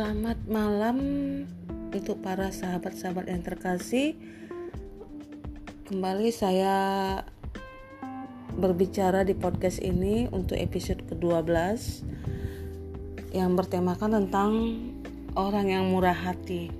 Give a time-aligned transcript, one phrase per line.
[0.00, 0.96] Selamat malam
[1.92, 4.16] untuk para sahabat-sahabat yang terkasih.
[5.92, 6.72] Kembali saya
[8.56, 11.52] berbicara di podcast ini untuk episode ke-12
[13.36, 14.80] yang bertemakan tentang
[15.36, 16.72] orang yang murah hati.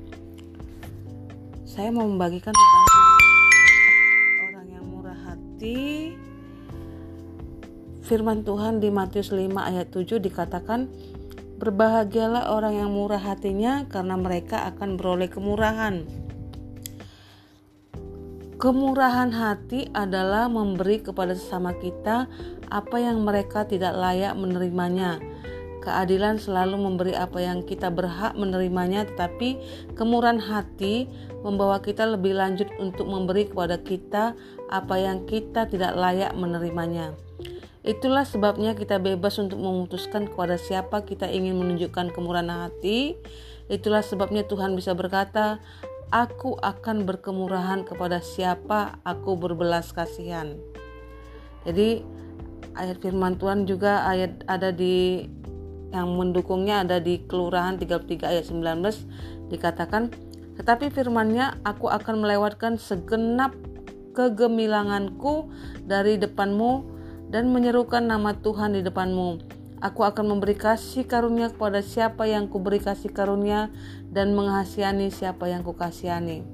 [1.69, 2.89] Saya mau membagikan tentang
[4.49, 6.17] orang yang murah hati.
[8.01, 10.89] Firman Tuhan di Matius 5 ayat 7 dikatakan
[11.61, 16.09] Berbahagialah orang yang murah hatinya karena mereka akan beroleh kemurahan.
[18.57, 22.33] Kemurahan hati adalah memberi kepada sesama kita
[22.73, 25.21] apa yang mereka tidak layak menerimanya.
[25.85, 29.61] Keadilan selalu memberi apa yang kita berhak menerimanya, tetapi
[30.01, 31.13] kemurahan hati
[31.45, 34.33] membawa kita lebih lanjut untuk memberi kepada kita
[34.73, 37.13] apa yang kita tidak layak menerimanya.
[37.81, 43.17] Itulah sebabnya kita bebas untuk memutuskan kepada siapa kita ingin menunjukkan kemurahan hati.
[43.73, 45.65] Itulah sebabnya Tuhan bisa berkata,
[46.13, 50.61] "Aku akan berkemurahan kepada siapa aku berbelas kasihan."
[51.65, 52.05] Jadi
[52.77, 55.25] ayat firman Tuhan juga ayat ada di
[55.91, 59.09] yang mendukungnya ada di Kelurahan 33 ayat 19
[59.51, 60.13] dikatakan,
[60.61, 63.57] "Tetapi firman-Nya, aku akan melewatkan segenap
[64.15, 65.51] kegemilanganku
[65.89, 67.00] dari depanmu
[67.31, 69.39] dan menyerukan nama Tuhan di depanmu.
[69.81, 73.73] Aku akan memberi kasih karunia kepada siapa yang kuberi kasih karunia
[74.13, 76.45] dan menghasihani siapa yang kukasihani.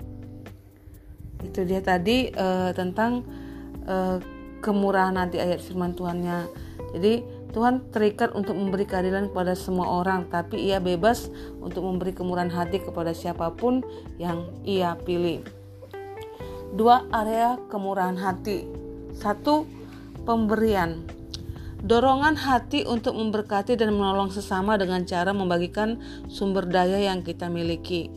[1.42, 3.26] Itu dia tadi uh, tentang
[3.88, 4.22] uh,
[4.62, 6.46] kemurahan nanti ayat firman Tuhannya.
[6.94, 7.14] Jadi
[7.50, 12.84] Tuhan terikat untuk memberi keadilan kepada semua orang, tapi ia bebas untuk memberi kemurahan hati
[12.84, 13.80] kepada siapa pun
[14.20, 15.40] yang ia pilih.
[16.76, 18.68] Dua area kemurahan hati.
[19.16, 19.64] Satu,
[20.26, 21.06] pemberian.
[21.86, 28.10] Dorongan hati untuk memberkati dan menolong sesama dengan cara membagikan sumber daya yang kita miliki.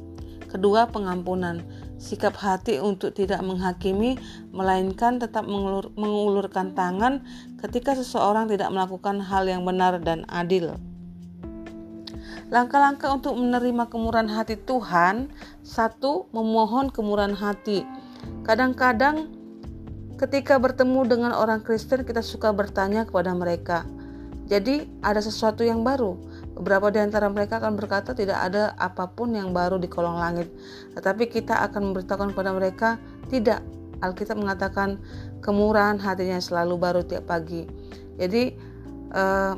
[0.49, 1.61] Kedua, pengampunan.
[2.01, 4.17] Sikap hati untuk tidak menghakimi,
[4.49, 7.21] melainkan tetap mengulur, mengulurkan tangan
[7.61, 10.73] ketika seseorang tidak melakukan hal yang benar dan adil.
[12.49, 15.29] Langkah-langkah untuk menerima kemurahan hati Tuhan,
[15.61, 17.85] satu, memohon kemurahan hati.
[18.41, 19.38] Kadang-kadang
[20.19, 23.87] Ketika bertemu dengan orang Kristen, kita suka bertanya kepada mereka.
[24.51, 26.19] Jadi, ada sesuatu yang baru.
[26.59, 30.51] Beberapa di antara mereka akan berkata, "Tidak ada apa pun yang baru di kolong langit."
[30.91, 32.89] Tetapi kita akan memberitahukan kepada mereka,
[33.31, 33.63] "Tidak."
[34.03, 34.99] Alkitab mengatakan,
[35.39, 37.63] "Kemurahan hatinya selalu baru tiap pagi."
[38.19, 38.51] Jadi,
[39.15, 39.55] uh,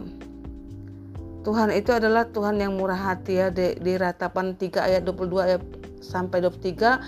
[1.41, 5.61] Tuhan itu adalah Tuhan yang murah hati ya di, di ratapan 3 ayat 22 ayat
[6.05, 7.01] sampai 23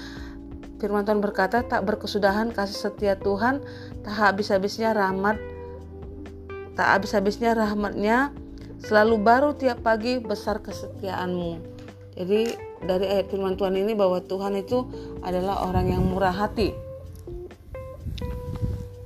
[0.84, 3.64] Firman Tuhan berkata, tak berkesudahan kasih setia Tuhan,
[4.04, 5.40] tak habis-habisnya rahmat,
[6.76, 8.36] tak habis-habisnya rahmatnya,
[8.84, 11.56] selalu baru tiap pagi besar kesetiaanmu.
[12.20, 14.84] Jadi dari ayat firman Tuhan ini bahwa Tuhan itu
[15.24, 16.76] adalah orang yang murah hati.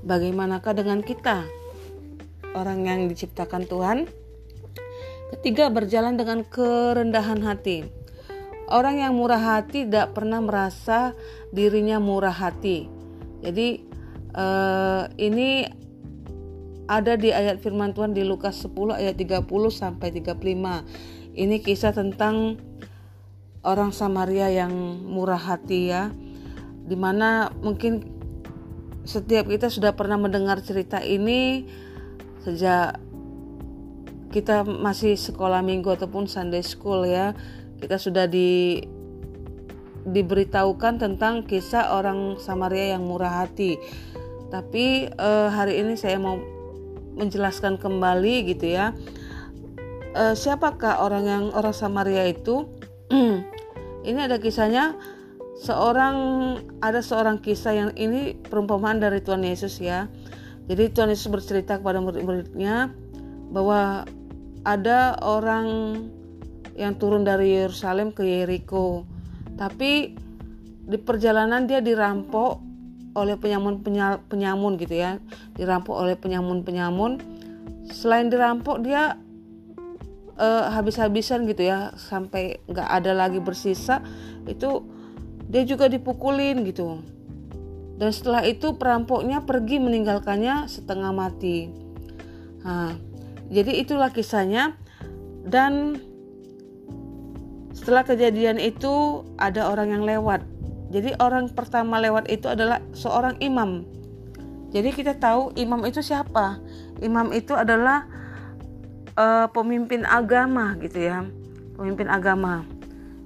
[0.02, 1.46] Bagaimanakah dengan kita?
[2.58, 4.10] Orang yang diciptakan Tuhan.
[5.30, 7.86] Ketiga, berjalan dengan kerendahan hati.
[8.68, 11.16] Orang yang murah hati tidak pernah merasa
[11.52, 12.88] dirinya murah hati.
[13.44, 13.84] Jadi
[14.36, 15.68] uh, ini
[16.88, 21.36] ada di ayat firman Tuhan di Lukas 10 ayat 30 sampai 35.
[21.38, 22.58] Ini kisah tentang
[23.62, 24.72] orang Samaria yang
[25.04, 26.10] murah hati ya.
[26.88, 28.18] Di mana mungkin
[29.04, 31.68] setiap kita sudah pernah mendengar cerita ini
[32.44, 33.00] sejak
[34.32, 37.32] kita masih sekolah minggu ataupun Sunday school ya
[37.80, 38.84] kita sudah di
[40.08, 43.76] diberitahukan tentang kisah orang Samaria yang murah hati.
[44.48, 46.40] Tapi eh, hari ini saya mau
[47.20, 48.96] menjelaskan kembali gitu ya.
[50.16, 52.72] Eh, siapakah orang yang orang Samaria itu?
[54.10, 54.96] ini ada kisahnya
[55.58, 56.16] seorang
[56.80, 60.08] ada seorang kisah yang ini perumpamaan dari Tuhan Yesus ya.
[60.68, 62.92] Jadi Tuhan Yesus bercerita kepada murid-muridnya
[63.52, 64.04] bahwa
[64.68, 65.68] ada orang
[66.76, 69.17] yang turun dari Yerusalem ke Yeriko.
[69.58, 70.14] Tapi
[70.88, 72.64] di perjalanan dia dirampok
[73.18, 73.82] oleh penyamun
[74.30, 75.18] penyamun gitu ya,
[75.58, 77.18] dirampok oleh penyamun penyamun.
[77.90, 79.18] Selain dirampok dia
[80.38, 84.06] uh, habis-habisan gitu ya, sampai nggak ada lagi bersisa.
[84.46, 84.86] Itu
[85.50, 87.02] dia juga dipukulin gitu.
[87.98, 91.66] Dan setelah itu perampoknya pergi meninggalkannya setengah mati.
[92.62, 92.94] Nah,
[93.50, 94.78] jadi itulah kisahnya
[95.42, 95.98] dan
[97.78, 100.42] setelah kejadian itu ada orang yang lewat.
[100.90, 103.86] Jadi orang pertama lewat itu adalah seorang imam.
[104.74, 106.58] Jadi kita tahu imam itu siapa?
[107.06, 108.10] Imam itu adalah
[109.14, 111.22] uh, pemimpin agama gitu ya.
[111.78, 112.66] pemimpin agama.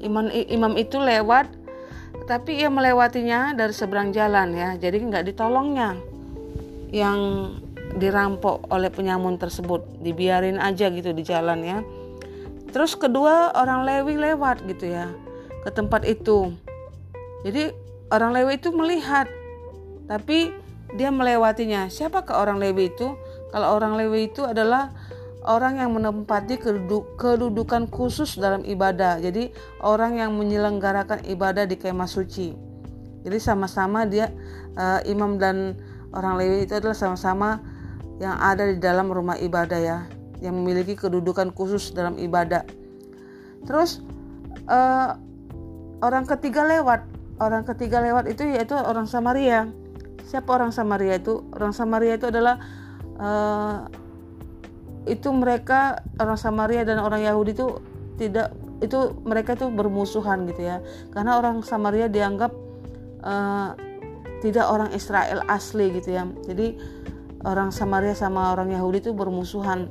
[0.03, 1.47] Imam imam itu lewat
[2.27, 4.75] tapi ia melewatinya dari seberang jalan ya.
[4.75, 5.95] Jadi nggak ditolongnya
[6.91, 7.19] yang
[7.95, 11.79] dirampok oleh penyamun tersebut, dibiarin aja gitu di jalan ya.
[12.71, 15.11] Terus kedua orang Lewi lewat gitu ya
[15.61, 16.55] ke tempat itu.
[17.43, 17.75] Jadi
[18.09, 19.27] orang Lewi itu melihat
[20.07, 20.55] tapi
[20.95, 21.87] dia melewatinya.
[21.87, 23.15] Siapa ke orang Lewi itu?
[23.51, 24.91] Kalau orang Lewi itu adalah
[25.43, 26.59] orang yang menempati
[27.17, 29.19] kedudukan khusus dalam ibadah.
[29.19, 29.51] Jadi
[29.83, 32.55] orang yang menyelenggarakan ibadah di kemah suci.
[33.21, 34.33] Jadi sama-sama dia
[34.79, 35.77] uh, imam dan
[36.15, 37.61] orang Lewi itu adalah sama-sama
[38.21, 39.99] yang ada di dalam rumah ibadah ya,
[40.41, 42.65] yang memiliki kedudukan khusus dalam ibadah.
[43.63, 44.01] Terus
[44.65, 45.15] uh,
[46.01, 47.05] orang ketiga lewat,
[47.37, 49.69] orang ketiga lewat itu yaitu orang Samaria.
[50.25, 51.45] Siapa orang Samaria itu?
[51.53, 52.57] Orang Samaria itu adalah
[53.21, 53.85] uh,
[55.05, 57.81] itu mereka orang Samaria dan orang Yahudi itu
[58.21, 60.81] tidak itu mereka itu bermusuhan gitu ya
[61.13, 62.53] karena orang Samaria dianggap
[63.25, 63.73] uh,
[64.41, 66.77] tidak orang Israel asli gitu ya jadi
[67.45, 69.89] orang Samaria sama orang Yahudi itu bermusuhan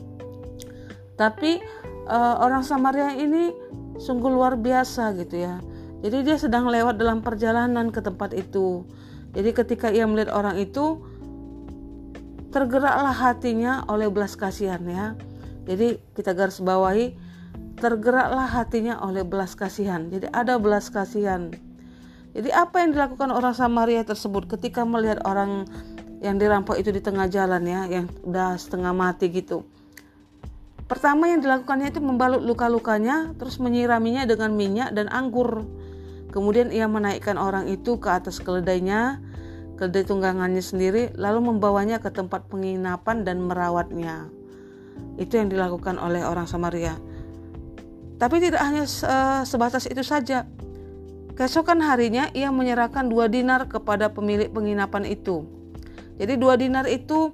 [1.20, 1.60] tapi
[2.08, 3.52] uh, orang Samaria ini
[4.00, 5.60] sungguh luar biasa gitu ya
[6.00, 8.88] jadi dia sedang lewat dalam perjalanan ke tempat itu
[9.30, 11.04] jadi ketika ia melihat orang itu
[12.50, 15.14] tergeraklah hatinya oleh belas kasihan ya.
[15.70, 17.14] Jadi kita garis bawahi
[17.78, 20.10] tergeraklah hatinya oleh belas kasihan.
[20.10, 21.54] Jadi ada belas kasihan.
[22.30, 25.66] Jadi apa yang dilakukan orang Samaria tersebut ketika melihat orang
[26.22, 29.66] yang dirampok itu di tengah jalan ya, yang udah setengah mati gitu.
[30.90, 35.62] Pertama yang dilakukannya itu membalut luka-lukanya, terus menyiraminya dengan minyak dan anggur.
[36.34, 39.22] Kemudian ia menaikkan orang itu ke atas keledainya,
[39.78, 44.26] keledai tunggangannya sendiri lalu membawanya ke tempat penginapan dan merawatnya.
[45.14, 46.98] Itu yang dilakukan oleh orang Samaria.
[48.18, 48.84] Tapi tidak hanya
[49.46, 50.44] sebatas itu saja.
[51.38, 55.46] Keesokan harinya ia menyerahkan dua dinar kepada pemilik penginapan itu.
[56.20, 57.32] Jadi dua dinar itu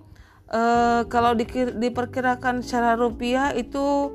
[0.52, 1.32] eh, kalau
[1.76, 4.12] diperkirakan secara rupiah itu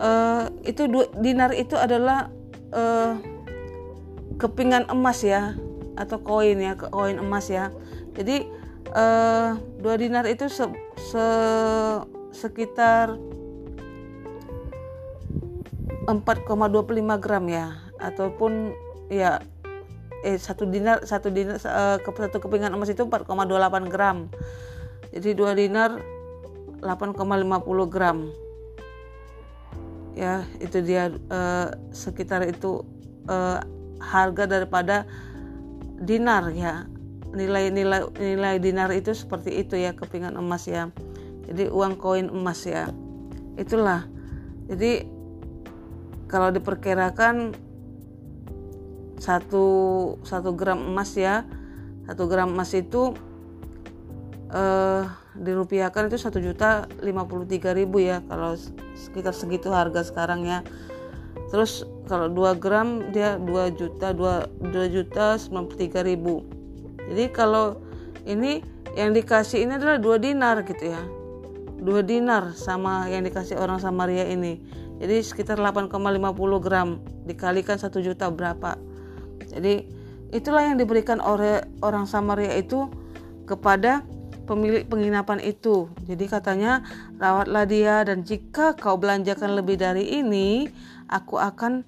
[0.00, 2.30] eh, itu dua dinar itu adalah
[2.72, 3.12] eh,
[4.38, 5.58] kepingan emas ya
[5.98, 7.74] atau koin ya koin emas ya.
[8.14, 8.46] Jadi
[8.94, 10.64] uh, dua dinar itu se,
[10.96, 11.26] se,
[12.32, 13.18] sekitar
[16.08, 18.72] 4,25 gram ya ataupun
[19.12, 19.42] ya
[20.24, 24.32] eh satu dinar satu dinar uh, satu kepingan emas itu 4,28 gram
[25.12, 26.00] jadi dua dinar
[26.80, 28.28] 8,50 gram.
[30.18, 32.82] Ya itu dia uh, sekitar itu
[33.30, 33.62] uh,
[34.02, 35.06] harga daripada
[36.02, 36.86] dinar ya.
[37.28, 40.90] Nilai nilai nilai dinar itu seperti itu ya kepingan emas ya.
[41.46, 42.90] Jadi uang koin emas ya.
[43.56, 44.04] Itulah.
[44.68, 45.06] Jadi
[46.28, 47.56] kalau diperkirakan
[49.18, 49.66] satu
[50.26, 51.46] satu gram emas ya.
[52.08, 53.12] Satu gram emas itu
[54.52, 55.02] eh,
[55.38, 58.56] dirupiahkan itu satu juta lima puluh tiga ribu ya kalau
[58.96, 60.60] sekitar segitu harga sekarang ya.
[61.48, 66.44] Terus kalau 2 gram dia 2 juta 2, 2 juta 93 ribu.
[67.08, 67.80] Jadi kalau
[68.28, 68.60] ini
[68.92, 71.00] yang dikasih ini adalah 2 dinar gitu ya.
[71.80, 74.60] 2 dinar sama yang dikasih orang Samaria ini.
[75.00, 75.94] Jadi sekitar 8,50
[76.60, 78.76] gram dikalikan 1 juta berapa.
[79.48, 79.88] Jadi
[80.34, 82.92] itulah yang diberikan oleh orang Samaria itu
[83.48, 84.04] kepada
[84.48, 85.92] pemilik penginapan itu.
[86.08, 86.80] Jadi katanya,
[87.20, 90.72] rawatlah dia dan jika kau belanjakan lebih dari ini,
[91.12, 91.84] aku akan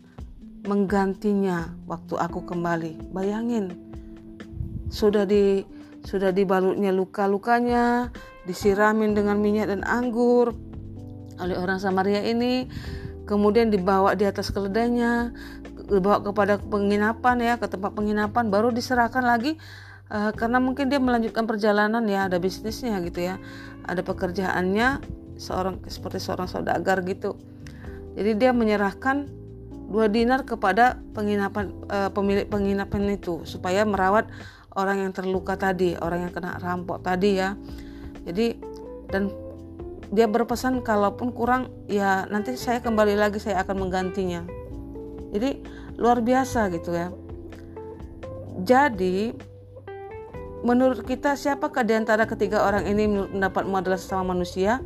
[0.68, 3.16] menggantinya waktu aku kembali.
[3.16, 3.72] Bayangin,
[4.92, 5.64] sudah di
[6.04, 8.12] sudah dibalutnya luka-lukanya,
[8.44, 10.52] disiramin dengan minyak dan anggur
[11.40, 12.68] oleh orang Samaria ini,
[13.24, 15.32] kemudian dibawa di atas keledainya,
[15.88, 19.56] dibawa kepada penginapan ya, ke tempat penginapan, baru diserahkan lagi
[20.10, 23.38] uh, karena mungkin dia melanjutkan perjalanan ya, ada bisnisnya gitu ya,
[23.86, 25.00] ada pekerjaannya
[25.40, 27.38] seorang seperti seorang saudagar gitu.
[28.18, 29.30] Jadi dia menyerahkan
[29.90, 34.30] dua dinar kepada penginapan uh, pemilik penginapan itu supaya merawat
[34.78, 37.58] orang yang terluka tadi, orang yang kena rampok tadi ya.
[38.22, 38.54] Jadi
[39.10, 39.32] dan
[40.10, 44.46] dia berpesan kalaupun kurang ya nanti saya kembali lagi saya akan menggantinya.
[45.30, 45.62] Jadi
[45.98, 47.08] luar biasa gitu ya.
[48.60, 49.49] Jadi
[50.60, 54.80] menurut kita siapakah di antara ketiga orang ini mendapatmu adalah sesama manusia?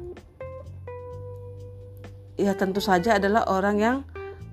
[2.34, 3.96] Ya tentu saja adalah orang yang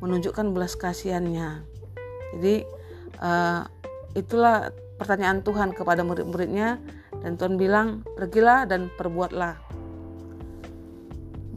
[0.01, 1.65] menunjukkan belas kasihannya.
[2.37, 2.65] Jadi
[3.21, 3.65] uh,
[4.13, 6.77] itulah pertanyaan Tuhan kepada murid-muridnya
[7.25, 9.57] dan Tuhan bilang pergilah dan perbuatlah.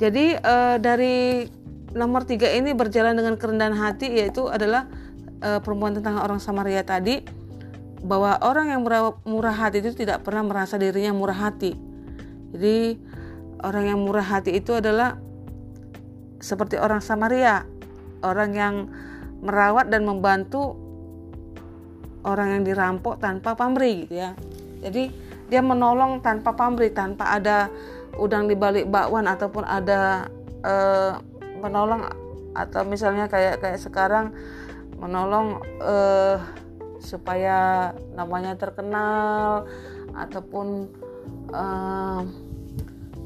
[0.00, 1.46] Jadi uh, dari
[1.94, 4.90] nomor tiga ini berjalan dengan kerendahan hati yaitu adalah
[5.44, 7.43] uh, perempuan tentang orang Samaria tadi
[8.04, 8.84] bahwa orang yang
[9.24, 11.72] murah hati itu tidak pernah merasa dirinya murah hati.
[12.52, 13.00] Jadi
[13.64, 15.16] orang yang murah hati itu adalah
[16.36, 17.64] seperti orang Samaria,
[18.20, 18.74] orang yang
[19.40, 20.76] merawat dan membantu
[22.28, 24.36] orang yang dirampok tanpa pamrih gitu ya.
[24.84, 25.08] Jadi
[25.48, 27.72] dia menolong tanpa pamrih, tanpa ada
[28.20, 30.28] udang di balik bakwan ataupun ada
[30.60, 31.16] uh,
[31.60, 32.04] menolong
[32.54, 34.30] atau misalnya kayak kayak sekarang
[35.00, 36.38] menolong uh,
[37.04, 39.68] supaya namanya terkenal
[40.16, 40.88] ataupun
[41.52, 42.24] uh,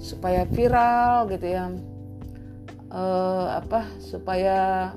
[0.02, 1.70] supaya viral gitu ya.
[2.88, 4.90] Uh, apa supaya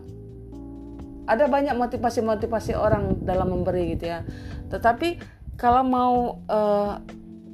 [1.28, 4.26] ada banyak motivasi-motivasi orang dalam memberi gitu ya.
[4.68, 5.22] Tetapi
[5.60, 6.16] kalau mau
[6.50, 6.98] uh,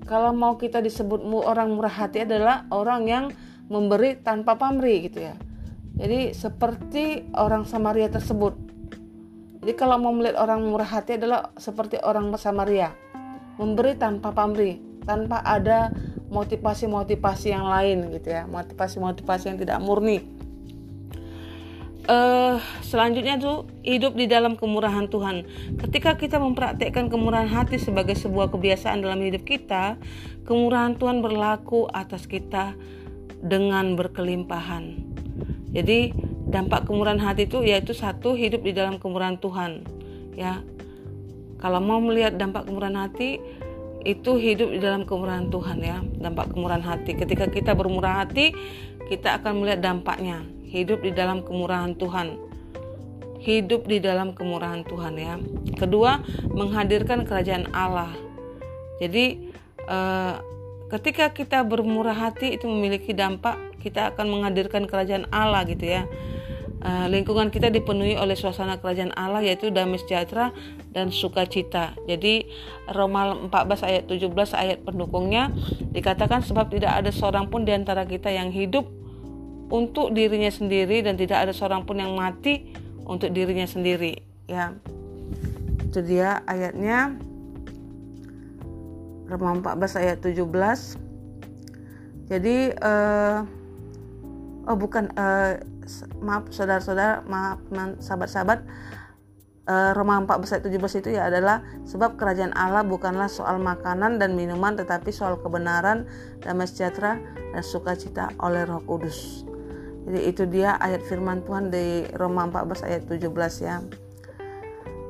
[0.08, 3.26] kalau mau kita disebut orang murah hati adalah orang yang
[3.68, 5.36] memberi tanpa pamrih gitu ya.
[5.98, 8.67] Jadi seperti orang Samaria tersebut.
[9.68, 12.96] Jadi kalau mau melihat orang murah hati adalah seperti orang Samaria,
[13.60, 15.92] memberi tanpa pamrih, tanpa ada
[16.32, 20.24] motivasi-motivasi yang lain gitu ya, motivasi-motivasi yang tidak murni.
[22.08, 25.44] Uh, selanjutnya tuh hidup di dalam kemurahan Tuhan.
[25.84, 30.00] Ketika kita mempraktekkan kemurahan hati sebagai sebuah kebiasaan dalam hidup kita,
[30.48, 32.72] kemurahan Tuhan berlaku atas kita
[33.44, 34.96] dengan berkelimpahan.
[35.76, 36.16] Jadi
[36.48, 39.84] dampak kemurahan hati itu yaitu satu hidup di dalam kemurahan Tuhan.
[40.34, 40.64] Ya.
[41.58, 43.42] Kalau mau melihat dampak kemurahan hati
[44.08, 47.18] itu hidup di dalam kemurahan Tuhan ya, dampak kemurahan hati.
[47.18, 48.56] Ketika kita bermurah hati,
[49.12, 52.40] kita akan melihat dampaknya, hidup di dalam kemurahan Tuhan.
[53.38, 55.36] Hidup di dalam kemurahan Tuhan ya.
[55.76, 56.24] Kedua,
[56.54, 58.14] menghadirkan kerajaan Allah.
[58.98, 59.54] Jadi
[59.86, 60.36] eh,
[60.94, 66.04] ketika kita bermurah hati itu memiliki dampak kita akan menghadirkan kerajaan Allah gitu ya.
[66.88, 70.56] Uh, lingkungan kita dipenuhi oleh suasana kerajaan Allah yaitu damai sejahtera
[70.96, 71.92] dan sukacita.
[72.08, 72.48] Jadi
[72.96, 75.52] Roma 14 ayat 17 ayat pendukungnya
[75.92, 78.88] dikatakan sebab tidak ada seorang pun di antara kita yang hidup
[79.68, 82.72] untuk dirinya sendiri dan tidak ada seorang pun yang mati
[83.04, 84.72] untuk dirinya sendiri ya.
[85.92, 87.20] Itu dia ayatnya
[89.28, 92.32] Roma 14 ayat 17.
[92.32, 93.57] Jadi uh,
[94.68, 95.58] oh bukan uh,
[96.20, 97.64] maaf saudara-saudara maaf
[98.04, 98.68] sahabat-sahabat
[99.68, 104.36] uh, Roma 14 ayat 17 itu ya adalah sebab kerajaan Allah bukanlah soal makanan dan
[104.36, 106.08] minuman tetapi soal kebenaran
[106.44, 107.20] damai sejahtera
[107.56, 109.48] dan sukacita oleh Roh Kudus.
[110.08, 113.84] Jadi itu dia ayat firman Tuhan di Roma 14 ayat 17 ya.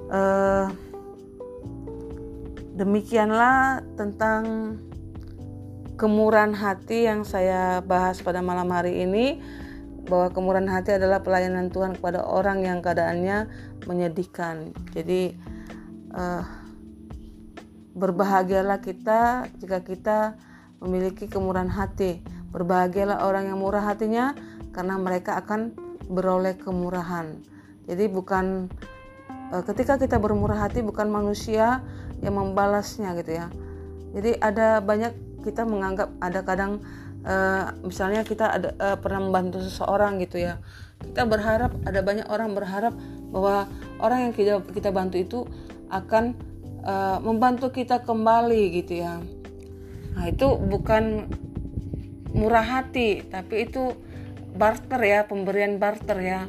[0.08, 0.66] Uh,
[2.74, 4.74] demikianlah tentang
[5.98, 9.42] kemurahan hati yang saya bahas pada malam hari ini
[10.08, 13.50] bahwa kemurahan hati adalah pelayanan Tuhan kepada orang yang keadaannya
[13.90, 14.72] menyedihkan.
[14.94, 15.36] Jadi
[16.14, 16.46] uh,
[17.98, 20.18] berbahagialah kita jika kita
[20.80, 22.22] memiliki kemurahan hati.
[22.54, 24.38] Berbahagialah orang yang murah hatinya
[24.72, 25.74] karena mereka akan
[26.08, 27.36] beroleh kemurahan.
[27.90, 28.70] Jadi bukan
[29.50, 31.82] uh, ketika kita bermurah hati bukan manusia
[32.22, 33.50] yang membalasnya gitu ya.
[34.16, 36.84] Jadi ada banyak kita menganggap ada kadang
[37.24, 40.60] uh, misalnya kita ada uh, pernah membantu seseorang gitu ya.
[41.00, 42.92] Kita berharap ada banyak orang berharap
[43.32, 43.72] bahwa
[44.04, 45.40] orang yang kita kita bantu itu
[45.88, 46.36] akan
[46.84, 49.24] uh, membantu kita kembali gitu ya.
[50.20, 51.32] Nah itu bukan
[52.36, 53.96] murah hati tapi itu
[54.58, 56.42] barter ya pemberian barter ya.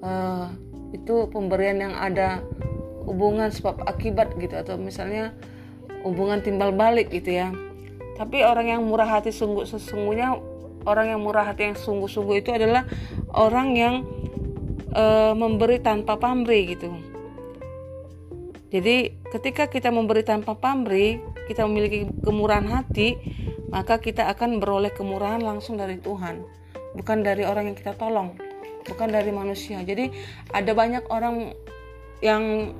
[0.00, 0.48] Uh,
[0.92, 2.44] itu pemberian yang ada
[3.08, 5.32] hubungan sebab akibat gitu atau misalnya
[6.04, 7.48] hubungan timbal balik gitu ya
[8.16, 10.36] tapi orang yang murah hati sungguh sesungguhnya
[10.84, 12.86] orang yang murah hati yang sungguh-sungguh itu adalah
[13.32, 13.94] orang yang
[14.90, 15.04] e,
[15.34, 16.90] memberi tanpa pamrih gitu.
[18.72, 23.20] Jadi ketika kita memberi tanpa pamrih, kita memiliki kemurahan hati,
[23.68, 26.40] maka kita akan beroleh kemurahan langsung dari Tuhan,
[26.96, 28.32] bukan dari orang yang kita tolong,
[28.88, 29.84] bukan dari manusia.
[29.84, 30.08] Jadi
[30.56, 31.52] ada banyak orang
[32.24, 32.72] yang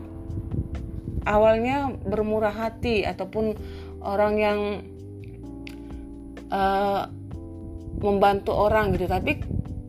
[1.28, 3.52] awalnya bermurah hati ataupun
[4.00, 4.58] orang yang
[6.52, 7.08] uh,
[7.98, 9.08] membantu orang gitu.
[9.08, 9.40] Tapi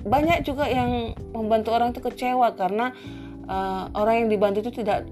[0.04, 2.96] banyak juga yang membantu orang itu kecewa karena
[3.48, 5.08] uh, orang yang dibantu itu tidak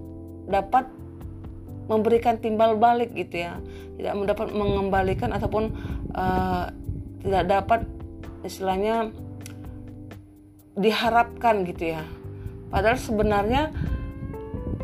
[0.48, 0.88] dapat
[1.92, 3.60] memberikan timbal balik gitu ya.
[4.00, 5.76] Tidak mendapat mengembalikan ataupun
[6.16, 6.72] uh,
[7.22, 7.80] tidak dapat
[8.48, 9.12] istilahnya
[10.80, 12.04] diharapkan gitu ya.
[12.72, 13.76] Padahal sebenarnya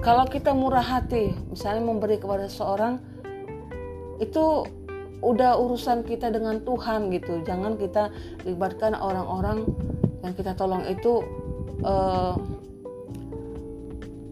[0.03, 2.99] kalau kita murah hati misalnya memberi kepada seorang
[4.21, 4.67] itu
[5.21, 8.13] udah urusan kita dengan Tuhan gitu jangan kita
[8.45, 9.65] libatkan orang-orang
[10.21, 11.25] yang kita tolong itu
[11.81, 12.37] uh,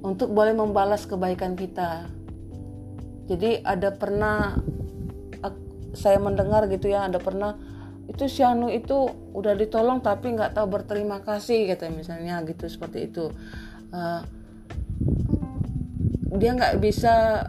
[0.06, 2.06] untuk boleh membalas kebaikan kita.
[3.26, 4.54] Jadi ada pernah
[5.96, 7.58] saya mendengar gitu ya, ada pernah
[8.06, 13.10] itu si Anu itu udah ditolong tapi nggak tahu berterima kasih kata misalnya gitu seperti
[13.10, 13.34] itu.
[13.90, 14.22] Uh,
[16.36, 17.48] dia nggak bisa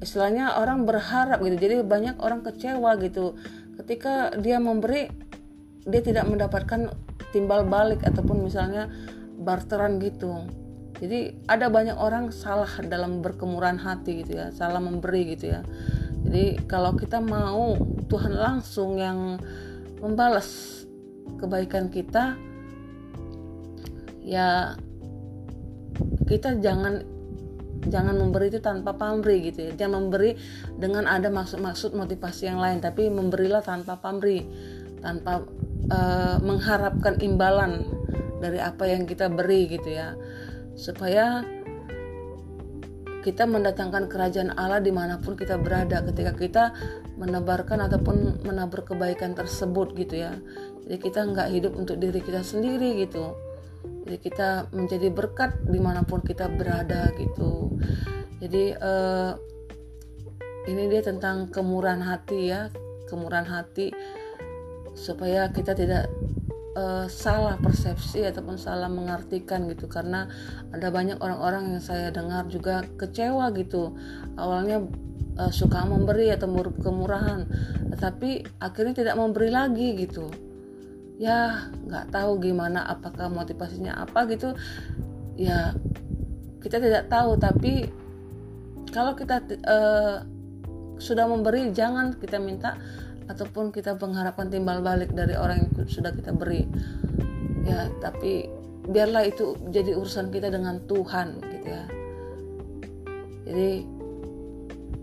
[0.00, 1.56] istilahnya orang berharap gitu.
[1.60, 3.36] Jadi banyak orang kecewa gitu.
[3.76, 5.08] Ketika dia memberi
[5.88, 6.92] dia tidak mendapatkan
[7.32, 8.88] timbal balik ataupun misalnya
[9.40, 10.44] barteran gitu.
[11.00, 15.64] Jadi ada banyak orang salah dalam berkemurahan hati gitu ya salah memberi gitu ya.
[16.20, 17.72] Jadi kalau kita mau
[18.12, 19.40] Tuhan langsung yang
[20.04, 20.80] membalas
[21.40, 22.36] kebaikan kita
[24.20, 24.76] ya
[26.28, 27.00] kita jangan
[27.88, 29.72] jangan memberi itu tanpa pamrih gitu ya.
[29.72, 30.36] Jangan memberi
[30.76, 34.44] dengan ada maksud-maksud motivasi yang lain tapi memberilah tanpa pamrih
[35.00, 35.48] tanpa
[35.88, 37.88] uh, mengharapkan imbalan
[38.40, 40.12] dari apa yang kita beri gitu ya.
[40.76, 41.40] Supaya
[43.20, 46.04] kita mendatangkan kerajaan Allah di mana pun kita berada.
[46.04, 46.64] Ketika kita
[47.16, 50.36] menebarkan ataupun menabur kebaikan tersebut gitu ya.
[50.84, 53.49] Jadi kita nggak hidup untuk diri kita sendiri gitu
[54.10, 57.78] jadi kita menjadi berkat di mana pun kita berada gitu.
[58.42, 59.38] Jadi uh,
[60.66, 62.74] ini dia tentang kemurahan hati ya.
[63.06, 63.94] Kemurahan hati
[64.98, 66.10] supaya kita tidak
[66.74, 69.86] uh, salah persepsi ataupun salah mengartikan gitu.
[69.86, 70.26] Karena
[70.74, 73.94] ada banyak orang-orang yang saya dengar juga kecewa gitu.
[74.34, 74.90] Awalnya
[75.38, 76.50] uh, suka memberi atau
[76.82, 77.46] kemurahan.
[77.94, 80.49] Tetapi akhirnya tidak memberi lagi gitu
[81.20, 84.56] ya nggak tahu gimana apakah motivasinya apa gitu.
[85.36, 85.76] Ya
[86.64, 87.92] kita tidak tahu tapi
[88.88, 90.24] kalau kita uh,
[90.96, 92.80] sudah memberi jangan kita minta
[93.28, 96.64] ataupun kita mengharapkan timbal balik dari orang yang sudah kita beri.
[97.68, 98.48] Ya tapi
[98.88, 101.84] biarlah itu jadi urusan kita dengan Tuhan gitu ya.
[103.44, 103.70] Jadi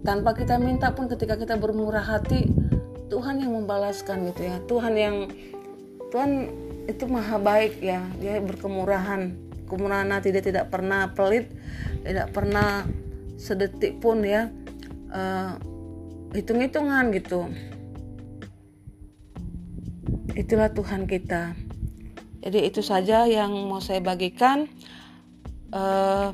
[0.01, 2.49] tanpa kita minta pun ketika kita bermurah hati
[3.07, 4.57] Tuhan yang membalaskan gitu ya.
[4.65, 5.15] Tuhan yang
[6.11, 6.47] Tuhan
[6.87, 8.03] itu maha baik ya.
[8.23, 9.35] Dia berkemurahan.
[9.67, 11.51] Kemurahan hati dia tidak pernah pelit
[12.07, 12.87] tidak pernah
[13.35, 14.47] sedetik pun ya.
[15.11, 15.59] Uh,
[16.31, 17.51] hitung-hitungan gitu.
[20.35, 21.55] Itulah Tuhan kita.
[22.47, 24.71] Jadi itu saja yang mau saya bagikan.
[25.75, 26.31] Uh,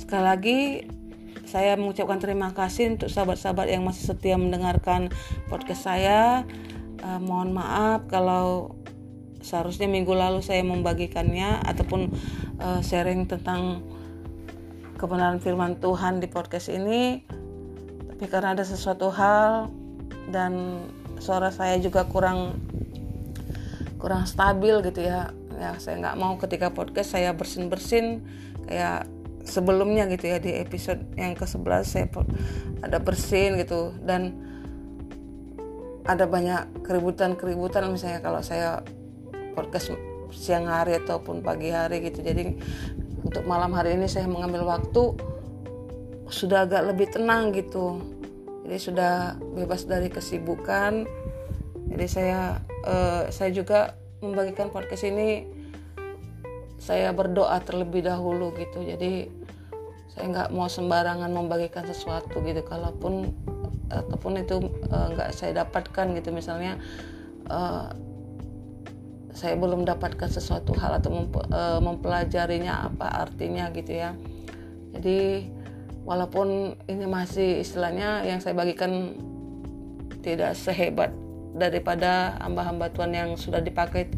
[0.00, 0.60] sekali lagi
[1.44, 5.12] saya mengucapkan terima kasih untuk sahabat-sahabat yang masih setia mendengarkan
[5.52, 6.48] podcast saya
[7.06, 8.74] uh, mohon maaf kalau
[9.46, 12.10] seharusnya minggu lalu saya membagikannya ataupun
[12.58, 13.86] uh, sharing tentang
[14.98, 17.22] kebenaran firman Tuhan di podcast ini.
[18.10, 19.70] Tapi karena ada sesuatu hal
[20.34, 20.82] dan
[21.22, 22.58] suara saya juga kurang
[24.02, 25.30] kurang stabil gitu ya.
[25.56, 28.26] Ya saya nggak mau ketika podcast saya bersin bersin
[28.66, 29.08] kayak
[29.46, 32.10] sebelumnya gitu ya di episode yang ke 11 saya
[32.82, 33.94] ada bersin gitu.
[34.02, 34.42] Dan
[36.06, 38.82] ada banyak keributan-keributan misalnya kalau saya
[39.58, 39.90] podcast
[40.30, 42.22] siang hari ataupun pagi hari gitu.
[42.22, 42.56] Jadi
[43.26, 45.18] untuk malam hari ini saya mengambil waktu
[46.30, 47.98] sudah agak lebih tenang gitu.
[48.66, 51.06] Jadi sudah bebas dari kesibukan.
[51.90, 55.46] Jadi saya eh, saya juga membagikan podcast ini
[56.78, 58.82] saya berdoa terlebih dahulu gitu.
[58.82, 59.26] Jadi
[60.14, 62.62] saya nggak mau sembarangan membagikan sesuatu gitu.
[62.62, 63.30] Kalaupun
[63.90, 66.34] ataupun itu uh, nggak saya dapatkan gitu.
[66.34, 66.78] Misalnya
[67.50, 67.90] uh,
[69.36, 71.12] saya belum dapatkan sesuatu hal atau
[71.52, 74.16] uh, mempelajarinya apa artinya gitu ya.
[74.96, 75.52] Jadi
[76.08, 79.12] walaupun ini masih istilahnya yang saya bagikan
[80.24, 81.12] tidak sehebat
[81.56, 84.08] daripada hamba-hamba Tuhan yang sudah dipakai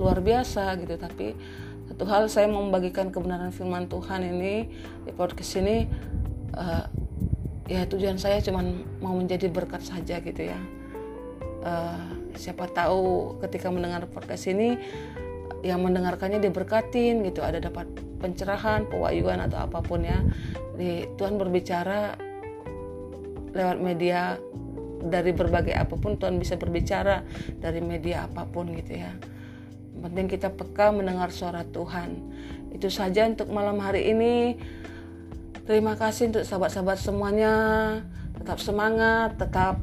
[0.00, 0.96] luar biasa gitu.
[0.96, 1.36] Tapi
[1.92, 4.72] satu hal saya membagikan kebenaran firman Tuhan ini
[5.04, 5.84] di podcast ini
[6.56, 7.01] uh,
[7.70, 8.62] ya tujuan saya cuma
[8.98, 10.58] mau menjadi berkat saja gitu ya.
[11.62, 14.74] Uh, siapa tahu ketika mendengar podcast ini
[15.62, 17.40] yang mendengarkannya diberkatin gitu.
[17.42, 17.86] Ada dapat
[18.18, 20.18] pencerahan pewahyuan atau apa pun ya.
[20.74, 22.18] Di Tuhan berbicara
[23.52, 24.40] lewat media
[25.02, 27.26] dari berbagai apa pun Tuhan bisa berbicara
[27.58, 29.14] dari media apa pun gitu ya.
[30.02, 32.18] Penting kita peka mendengar suara Tuhan.
[32.74, 34.58] Itu saja untuk malam hari ini
[35.62, 37.54] Terima kasih untuk sahabat-sahabat semuanya.
[38.34, 39.78] Tetap semangat, tetap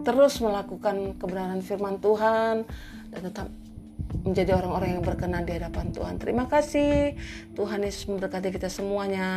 [0.00, 2.64] terus melakukan kebenaran firman Tuhan
[3.12, 3.48] dan tetap
[4.22, 6.14] menjadi orang-orang yang berkenan di hadapan Tuhan.
[6.16, 7.18] Terima kasih.
[7.52, 9.28] Tuhan Yesus memberkati kita semuanya.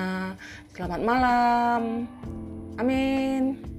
[0.71, 2.07] Selamat malam.
[2.79, 3.78] Amin.